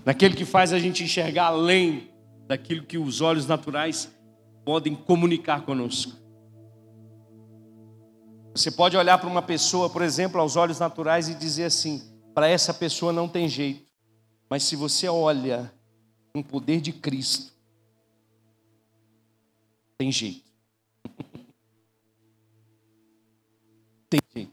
[0.04, 2.10] naquele que faz a gente enxergar além
[2.46, 4.10] daquilo que os olhos naturais
[4.68, 6.12] podem comunicar conosco.
[8.54, 12.02] Você pode olhar para uma pessoa, por exemplo, aos olhos naturais e dizer assim:
[12.34, 13.90] para essa pessoa não tem jeito.
[14.46, 15.72] Mas se você olha
[16.34, 17.50] com o poder de Cristo,
[19.96, 20.44] tem jeito.
[24.10, 24.52] tem jeito.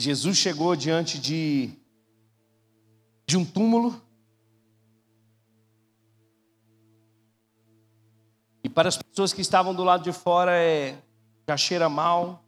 [0.00, 1.72] Jesus chegou diante de,
[3.26, 4.02] de um túmulo.
[8.64, 10.98] E para as pessoas que estavam do lado de fora, é,
[11.46, 12.42] já cheira mal,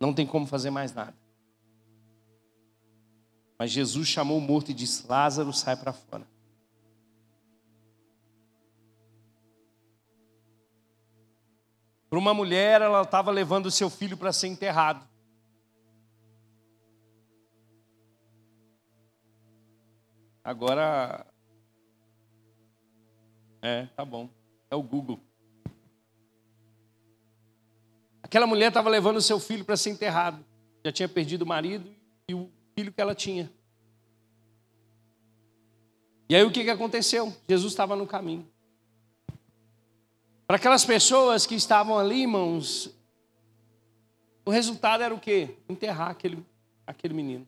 [0.00, 1.14] não tem como fazer mais nada.
[3.56, 6.26] Mas Jesus chamou o morto e disse: Lázaro, sai para fora.
[12.10, 15.08] Para uma mulher, ela estava levando o seu filho para ser enterrado.
[20.42, 21.24] Agora.
[23.62, 24.28] É, tá bom.
[24.68, 25.20] É o Google.
[28.24, 30.42] Aquela mulher estava levando seu filho para ser enterrado.
[30.82, 31.94] Já tinha perdido o marido
[32.26, 33.52] e o filho que ela tinha.
[36.26, 37.36] E aí o que, que aconteceu?
[37.46, 38.48] Jesus estava no caminho.
[40.46, 42.90] Para aquelas pessoas que estavam ali, irmãos,
[44.42, 45.58] o resultado era o quê?
[45.68, 46.42] Enterrar aquele,
[46.86, 47.46] aquele menino.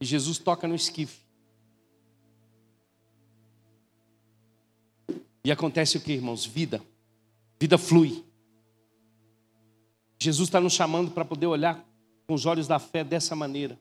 [0.00, 1.20] E Jesus toca no esquife.
[5.44, 6.46] E acontece o que, irmãos?
[6.46, 6.82] Vida.
[7.60, 8.25] Vida flui.
[10.18, 11.84] Jesus está nos chamando para poder olhar
[12.26, 13.78] com os olhos da fé dessa maneira.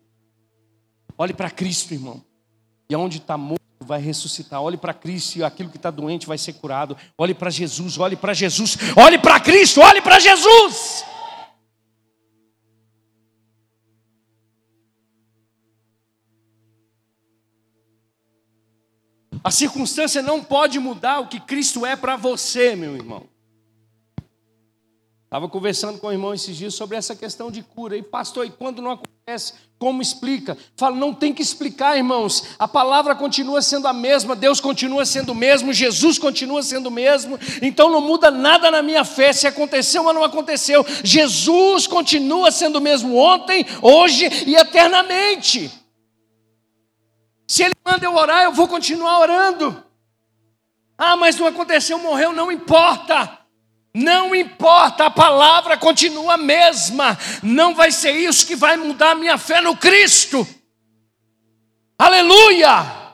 [1.17, 2.23] Olhe para Cristo, irmão.
[2.89, 4.61] E aonde está morto vai ressuscitar.
[4.61, 6.97] Olhe para Cristo e aquilo que está doente vai ser curado.
[7.17, 11.05] Olhe para Jesus, olhe para Jesus, olhe para Cristo, olhe para Jesus.
[19.43, 23.34] A circunstância não pode mudar o que Cristo é para você, meu irmão.
[25.35, 27.97] Estava conversando com o irmão esses dias sobre essa questão de cura.
[27.97, 30.57] E, pastor, e quando não acontece, como explica?
[30.77, 32.55] Fala, não tem que explicar, irmãos.
[32.57, 36.91] A palavra continua sendo a mesma, Deus continua sendo o mesmo, Jesus continua sendo o
[36.91, 37.37] mesmo.
[37.61, 40.85] Então não muda nada na minha fé se aconteceu ou não aconteceu.
[41.03, 45.69] Jesus continua sendo o mesmo ontem, hoje e eternamente.
[47.45, 49.83] Se Ele manda eu orar, eu vou continuar orando.
[50.97, 53.44] Ah, mas não aconteceu, morreu, não importa.
[53.97, 57.17] Não importa, a palavra continua a mesma.
[57.41, 60.45] Não vai ser isso que vai mudar a minha fé no Cristo.
[61.97, 63.05] Aleluia!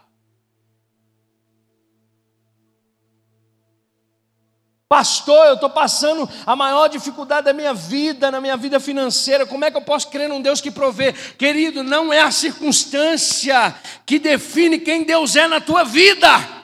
[4.89, 9.46] Pastor, eu estou passando a maior dificuldade da minha vida, na minha vida financeira.
[9.46, 11.13] Como é que eu posso crer num Deus que provê?
[11.13, 16.61] Querido, não é a circunstância que define quem Deus é na tua vida.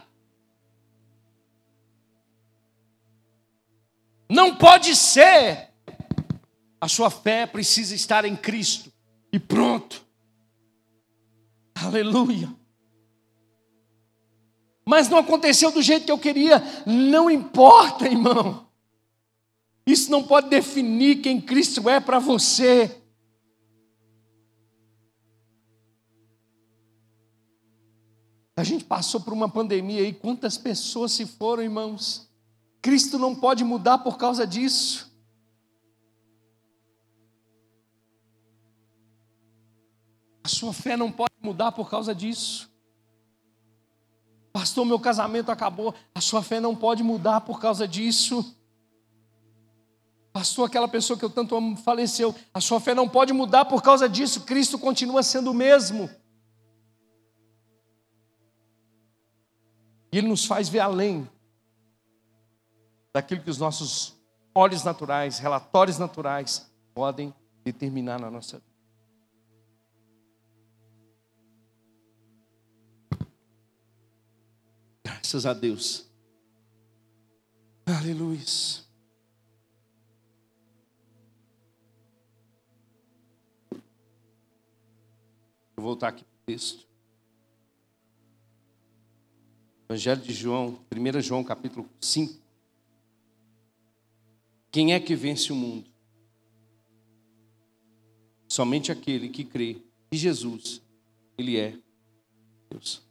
[4.29, 5.69] Não pode ser.
[6.79, 8.91] A sua fé precisa estar em Cristo.
[9.31, 10.05] E pronto.
[11.75, 12.53] Aleluia.
[14.85, 16.63] Mas não aconteceu do jeito que eu queria.
[16.85, 18.67] Não importa, irmão.
[19.85, 23.01] Isso não pode definir quem Cristo é para você.
[28.55, 32.26] A gente passou por uma pandemia aí, quantas pessoas se foram, irmãos?
[32.87, 35.11] Cristo não pode mudar por causa disso.
[40.41, 42.71] A sua fé não pode mudar por causa disso.
[44.53, 45.93] Pastor, meu casamento acabou.
[46.15, 48.55] A sua fé não pode mudar por causa disso.
[50.31, 52.33] Pastor, aquela pessoa que eu tanto amo faleceu.
[52.53, 54.45] A sua fé não pode mudar por causa disso.
[54.45, 56.09] Cristo continua sendo o mesmo.
[60.09, 61.29] E Ele nos faz ver além
[63.17, 64.15] daquilo que os nossos
[64.53, 68.77] olhos naturais, relatórios naturais podem determinar na nossa vida.
[75.03, 76.07] Graças a Deus.
[77.87, 78.39] Aleluia.
[85.75, 86.87] Vou voltar aqui para o texto.
[89.89, 92.46] Evangelho de João, 1 João capítulo 5.
[94.77, 95.89] Quem é que vence o mundo?
[98.47, 100.83] Somente aquele que crê que Jesus,
[101.35, 101.75] Ele é
[102.69, 103.01] Deus.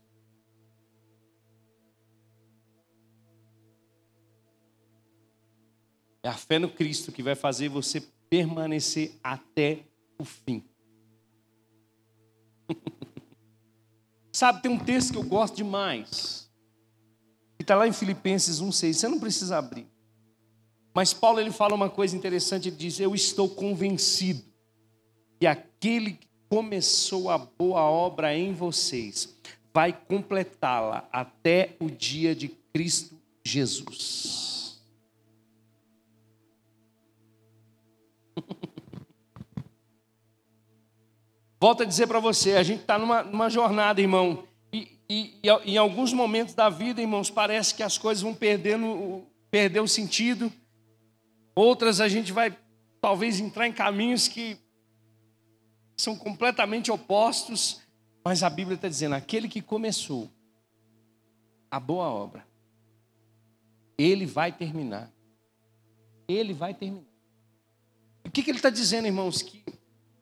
[6.23, 7.99] É a fé no Cristo que vai fazer você
[8.29, 9.83] permanecer até
[10.17, 10.63] o fim.
[14.31, 16.49] Sabe, tem um texto que eu gosto demais,
[17.57, 18.93] que está lá em Filipenses 1,6.
[18.93, 19.96] Você não precisa abrir.
[20.97, 24.43] Mas Paulo ele fala uma coisa interessante, ele diz: Eu estou convencido
[25.39, 29.37] que aquele que começou a boa obra em vocês
[29.71, 34.81] vai completá-la até o dia de Cristo Jesus.
[41.61, 45.49] Volto a dizer para você, a gente está numa, numa, jornada, irmão, e, e, e,
[45.73, 50.51] em alguns momentos da vida, irmãos, parece que as coisas vão perdendo, perder o sentido,
[51.57, 52.57] outras a gente vai
[53.01, 54.57] talvez entrar em caminhos que
[55.95, 57.81] são completamente opostos,
[58.23, 60.29] mas a Bíblia está dizendo: aquele que começou
[61.71, 62.45] a boa obra,
[63.97, 65.11] ele vai terminar.
[66.27, 67.07] Ele vai terminar.
[68.25, 69.41] O que, que ele está dizendo, irmãos?
[69.41, 69.63] Que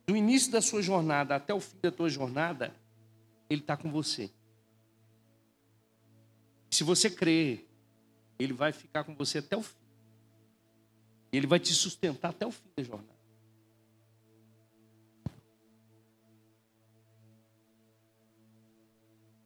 [0.05, 2.73] do início da sua jornada até o fim da tua jornada,
[3.49, 4.29] ele está com você.
[6.69, 7.67] Se você crer,
[8.38, 9.84] ele vai ficar com você até o fim.
[11.36, 13.15] Ele vai te sustentar até o fim da jornada.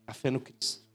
[0.06, 0.88] A fé no Cristo.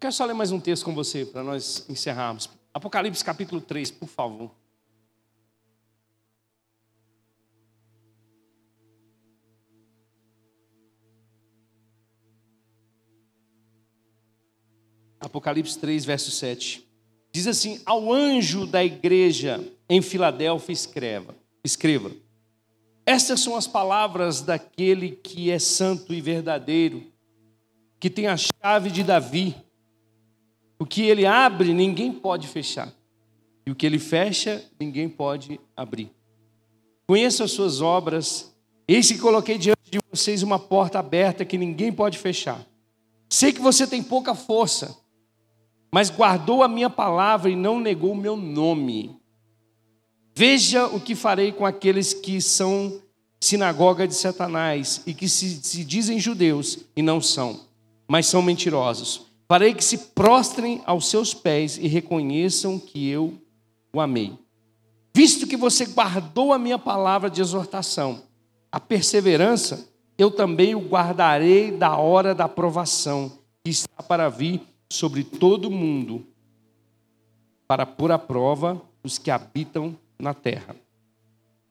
[0.00, 2.50] Quero só ler mais um texto com você para nós encerrarmos.
[2.72, 4.54] Apocalipse capítulo 3, por favor.
[15.20, 16.93] Apocalipse 3, verso 7.
[17.34, 22.12] Diz assim: Ao anjo da igreja em Filadélfia, escreva, escreva.
[23.04, 27.02] Estas são as palavras daquele que é santo e verdadeiro,
[27.98, 29.56] que tem a chave de Davi.
[30.78, 32.94] O que ele abre, ninguém pode fechar.
[33.66, 36.12] E o que ele fecha, ninguém pode abrir.
[37.04, 38.54] Conheço as suas obras.
[38.86, 42.64] Eis que coloquei diante de vocês uma porta aberta que ninguém pode fechar.
[43.28, 45.03] Sei que você tem pouca força
[45.94, 49.16] mas guardou a minha palavra e não negou o meu nome.
[50.34, 53.00] Veja o que farei com aqueles que são
[53.40, 57.60] sinagoga de Satanás e que se, se dizem judeus e não são,
[58.08, 59.26] mas são mentirosos.
[59.46, 63.38] Farei que se prostrem aos seus pés e reconheçam que eu
[63.92, 64.36] o amei.
[65.14, 68.20] Visto que você guardou a minha palavra de exortação,
[68.72, 69.88] a perseverança,
[70.18, 73.30] eu também o guardarei da hora da provação
[73.62, 76.24] que está para vir sobre todo o mundo
[77.66, 80.76] para pôr à prova os que habitam na terra.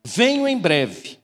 [0.05, 1.17] Venho em breve.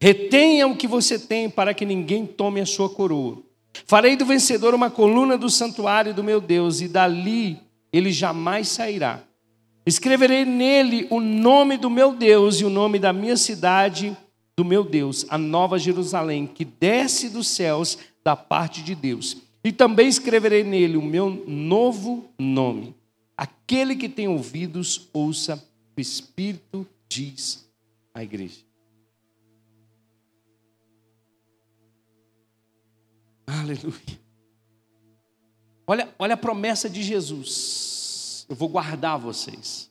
[0.00, 3.38] Retenha o que você tem para que ninguém tome a sua coroa.
[3.86, 7.58] Farei do vencedor uma coluna do santuário do meu Deus, e dali
[7.92, 9.22] ele jamais sairá.
[9.86, 14.16] Escreverei nele o nome do meu Deus e o nome da minha cidade,
[14.56, 19.72] do meu Deus, a nova Jerusalém, que desce dos céus da parte de Deus e
[19.72, 22.94] também escreverei nele o meu novo nome.
[23.36, 25.62] Aquele que tem ouvidos, ouça
[25.96, 27.68] o Espírito diz
[28.14, 28.64] à igreja.
[33.46, 34.20] Aleluia.
[35.86, 38.46] Olha, olha a promessa de Jesus.
[38.48, 39.90] Eu vou guardar vocês.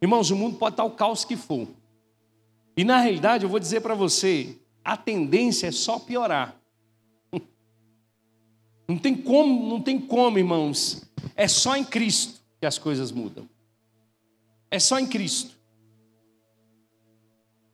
[0.00, 1.68] Irmãos, o mundo pode estar o caos que for.
[2.76, 6.60] E na realidade, eu vou dizer para você, a tendência é só piorar.
[8.86, 11.02] Não tem como, não tem como, irmãos.
[11.34, 13.48] É só em Cristo que as coisas mudam.
[14.70, 15.54] É só em Cristo.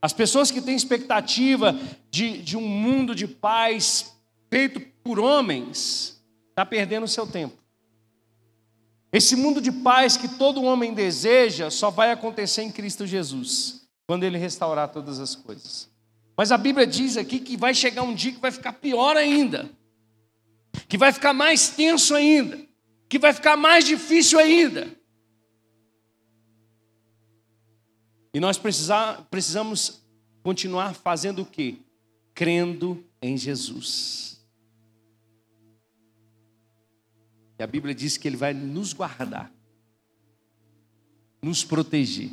[0.00, 1.78] As pessoas que têm expectativa
[2.10, 4.14] de, de um mundo de paz
[4.48, 7.56] feito por homens, está perdendo o seu tempo.
[9.12, 14.24] Esse mundo de paz que todo homem deseja só vai acontecer em Cristo Jesus, quando
[14.24, 15.90] Ele restaurar todas as coisas.
[16.36, 19.68] Mas a Bíblia diz aqui que vai chegar um dia que vai ficar pior ainda
[20.88, 22.60] que vai ficar mais tenso ainda,
[23.08, 24.88] que vai ficar mais difícil ainda.
[28.32, 30.02] E nós precisar, precisamos
[30.42, 31.76] continuar fazendo o quê?
[32.34, 34.40] Crendo em Jesus.
[37.58, 39.52] E a Bíblia diz que Ele vai nos guardar,
[41.42, 42.30] nos proteger.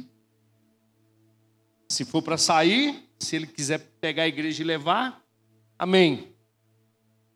[1.90, 5.22] Se for para sair, se Ele quiser pegar a igreja e levar,
[5.78, 6.34] amém.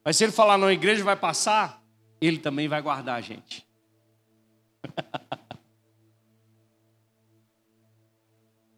[0.04, 1.84] Mas se ele falar, não, a igreja vai passar,
[2.20, 3.68] ele também vai guardar a gente.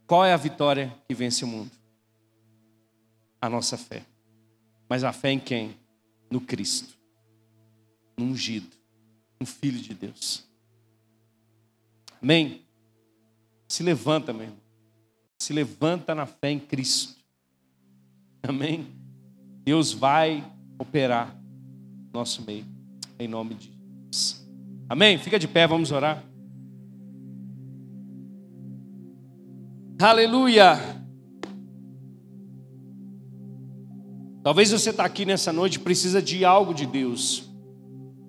[0.05, 1.71] Qual é a vitória que vence o mundo?
[3.41, 4.05] A nossa fé.
[4.87, 5.75] Mas a fé em quem?
[6.29, 6.93] No Cristo.
[8.17, 8.75] No ungido.
[9.39, 10.45] No Filho de Deus.
[12.21, 12.65] Amém?
[13.67, 14.61] Se levanta, meu irmão.
[15.39, 17.15] Se levanta na fé em Cristo.
[18.43, 18.87] Amém?
[19.63, 20.43] Deus vai
[20.83, 21.35] operar
[22.13, 22.65] no nosso meio.
[23.17, 23.71] Em nome de
[24.11, 24.47] Jesus.
[24.87, 25.17] Amém?
[25.17, 26.23] Fica de pé, vamos orar.
[29.99, 30.77] Aleluia.
[34.43, 37.49] Talvez você está aqui nessa noite precisa de algo de Deus.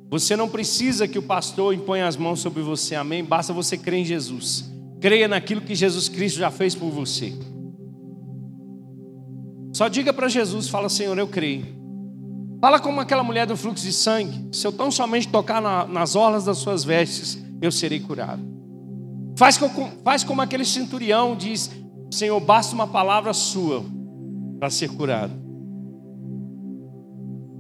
[0.08, 3.24] Você não precisa que o pastor imponha as mãos sobre você, amém?
[3.24, 4.72] Basta você crer em Jesus.
[5.00, 7.32] Creia naquilo que Jesus Cristo já fez por você.
[9.72, 11.83] Só diga para Jesus, fala, Senhor, eu creio.
[12.64, 14.48] Fala como aquela mulher do fluxo de sangue.
[14.50, 18.40] Se eu tão somente tocar na, nas orlas das suas vestes, eu serei curado.
[19.36, 19.60] Faz,
[20.02, 21.70] faz como aquele centurião diz:
[22.10, 23.84] Senhor, basta uma palavra sua
[24.58, 25.34] para ser curado.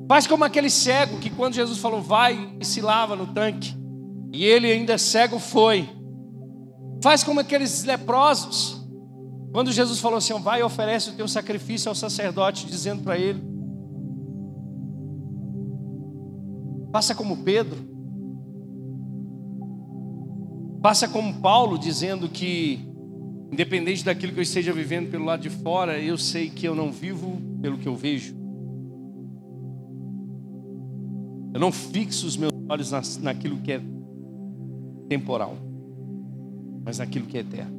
[0.08, 3.76] Faz como aquele cego que, quando Jesus falou, vai e se lava no tanque,
[4.32, 5.86] e ele ainda cego foi.
[7.02, 8.82] Faz como aqueles leprosos,
[9.52, 13.53] quando Jesus falou assim: vai e oferece o teu sacrifício ao sacerdote, dizendo para ele.
[16.94, 17.76] Faça como Pedro.
[20.80, 22.88] Passa como Paulo dizendo que,
[23.50, 26.92] independente daquilo que eu esteja vivendo pelo lado de fora, eu sei que eu não
[26.92, 28.36] vivo pelo que eu vejo.
[31.52, 33.80] Eu não fixo os meus olhos naquilo que é
[35.08, 35.56] temporal,
[36.84, 37.74] mas naquilo que é eterno.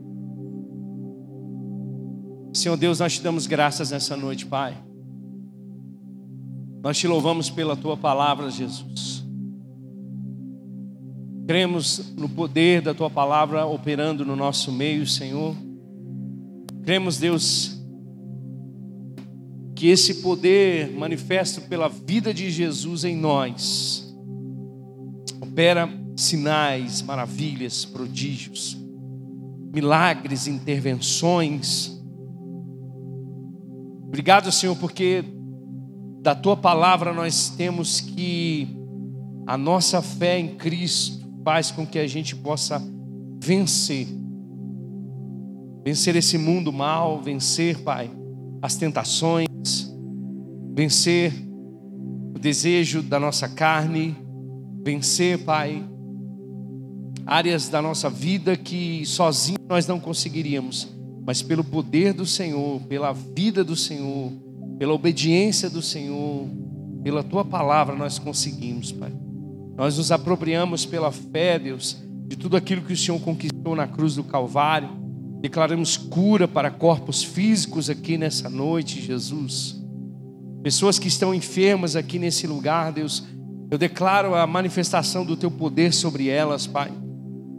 [2.53, 4.75] Senhor Deus, nós te damos graças nessa noite, Pai.
[6.85, 9.25] Nós te louvamos pela tua palavra, Jesus.
[11.47, 15.55] Cremos no poder da tua palavra operando no nosso meio, Senhor.
[16.83, 17.81] Cremos, Deus,
[19.75, 24.15] que esse poder manifesto pela vida de Jesus em nós
[25.41, 28.77] opera sinais, maravilhas, prodígios,
[29.73, 31.99] milagres, intervenções.
[34.07, 35.33] Obrigado, Senhor, porque
[36.25, 38.67] da tua palavra nós temos que
[39.45, 42.81] a nossa fé em Cristo faz com que a gente possa
[43.39, 44.07] vencer.
[45.83, 48.09] Vencer esse mundo mal, vencer, Pai,
[48.59, 49.47] as tentações,
[50.73, 51.31] vencer
[52.35, 54.17] o desejo da nossa carne,
[54.83, 55.87] vencer, Pai,
[57.23, 60.87] áreas da nossa vida que sozinhos nós não conseguiríamos,
[61.23, 64.31] mas pelo poder do Senhor, pela vida do Senhor,
[64.77, 66.47] pela obediência do Senhor,
[67.03, 69.11] pela tua palavra nós conseguimos, Pai.
[69.77, 71.97] Nós nos apropriamos pela fé, Deus,
[72.27, 74.89] de tudo aquilo que o Senhor conquistou na cruz do Calvário.
[75.41, 79.79] Declaramos cura para corpos físicos aqui nessa noite, Jesus.
[80.63, 83.23] Pessoas que estão enfermas aqui nesse lugar, Deus,
[83.69, 86.91] eu declaro a manifestação do teu poder sobre elas, Pai.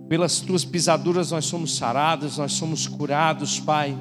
[0.09, 3.97] Pelas tuas pisaduras nós somos sarados, nós somos curados, Pai.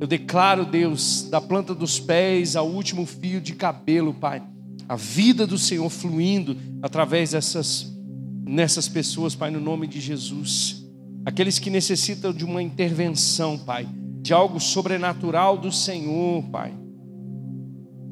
[0.00, 4.42] Eu declaro, Deus, da planta dos pés ao último fio de cabelo, Pai
[4.88, 7.94] a vida do Senhor fluindo através dessas
[8.42, 10.82] nessas pessoas, Pai, no nome de Jesus.
[11.26, 13.86] Aqueles que necessitam de uma intervenção, Pai,
[14.22, 16.72] de algo sobrenatural do Senhor, Pai.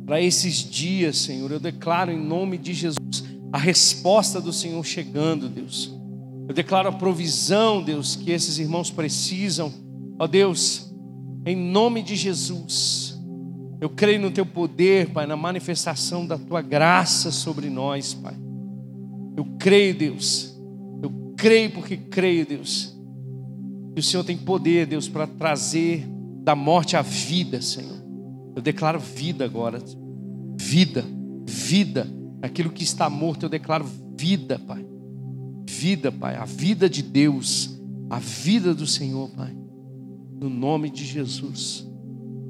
[0.04, 5.48] Para esses dias, Senhor, eu declaro em nome de Jesus a resposta do Senhor chegando,
[5.48, 5.90] Deus.
[6.46, 9.72] Eu declaro a provisão, Deus, que esses irmãos precisam.
[10.18, 10.85] Ó Deus,
[11.46, 13.16] em nome de Jesus.
[13.80, 18.34] Eu creio no teu poder, Pai, na manifestação da tua graça sobre nós, Pai.
[19.36, 20.58] Eu creio, Deus.
[21.00, 22.96] Eu creio porque creio, Deus.
[23.94, 26.04] Que o Senhor tem poder, Deus, para trazer
[26.42, 28.02] da morte a vida, Senhor.
[28.56, 29.78] Eu declaro vida agora.
[30.58, 31.04] Vida,
[31.46, 32.08] vida.
[32.42, 33.86] Aquilo que está morto, eu declaro
[34.16, 34.84] vida, Pai.
[35.68, 36.34] Vida, Pai.
[36.34, 37.78] A vida de Deus.
[38.10, 39.65] A vida do Senhor, Pai.
[40.38, 41.86] No nome de Jesus.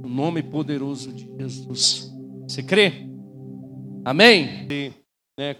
[0.02, 2.12] No nome poderoso de Jesus.
[2.48, 3.08] Você crê?
[4.04, 4.66] Amém?
[5.38, 5.54] Né,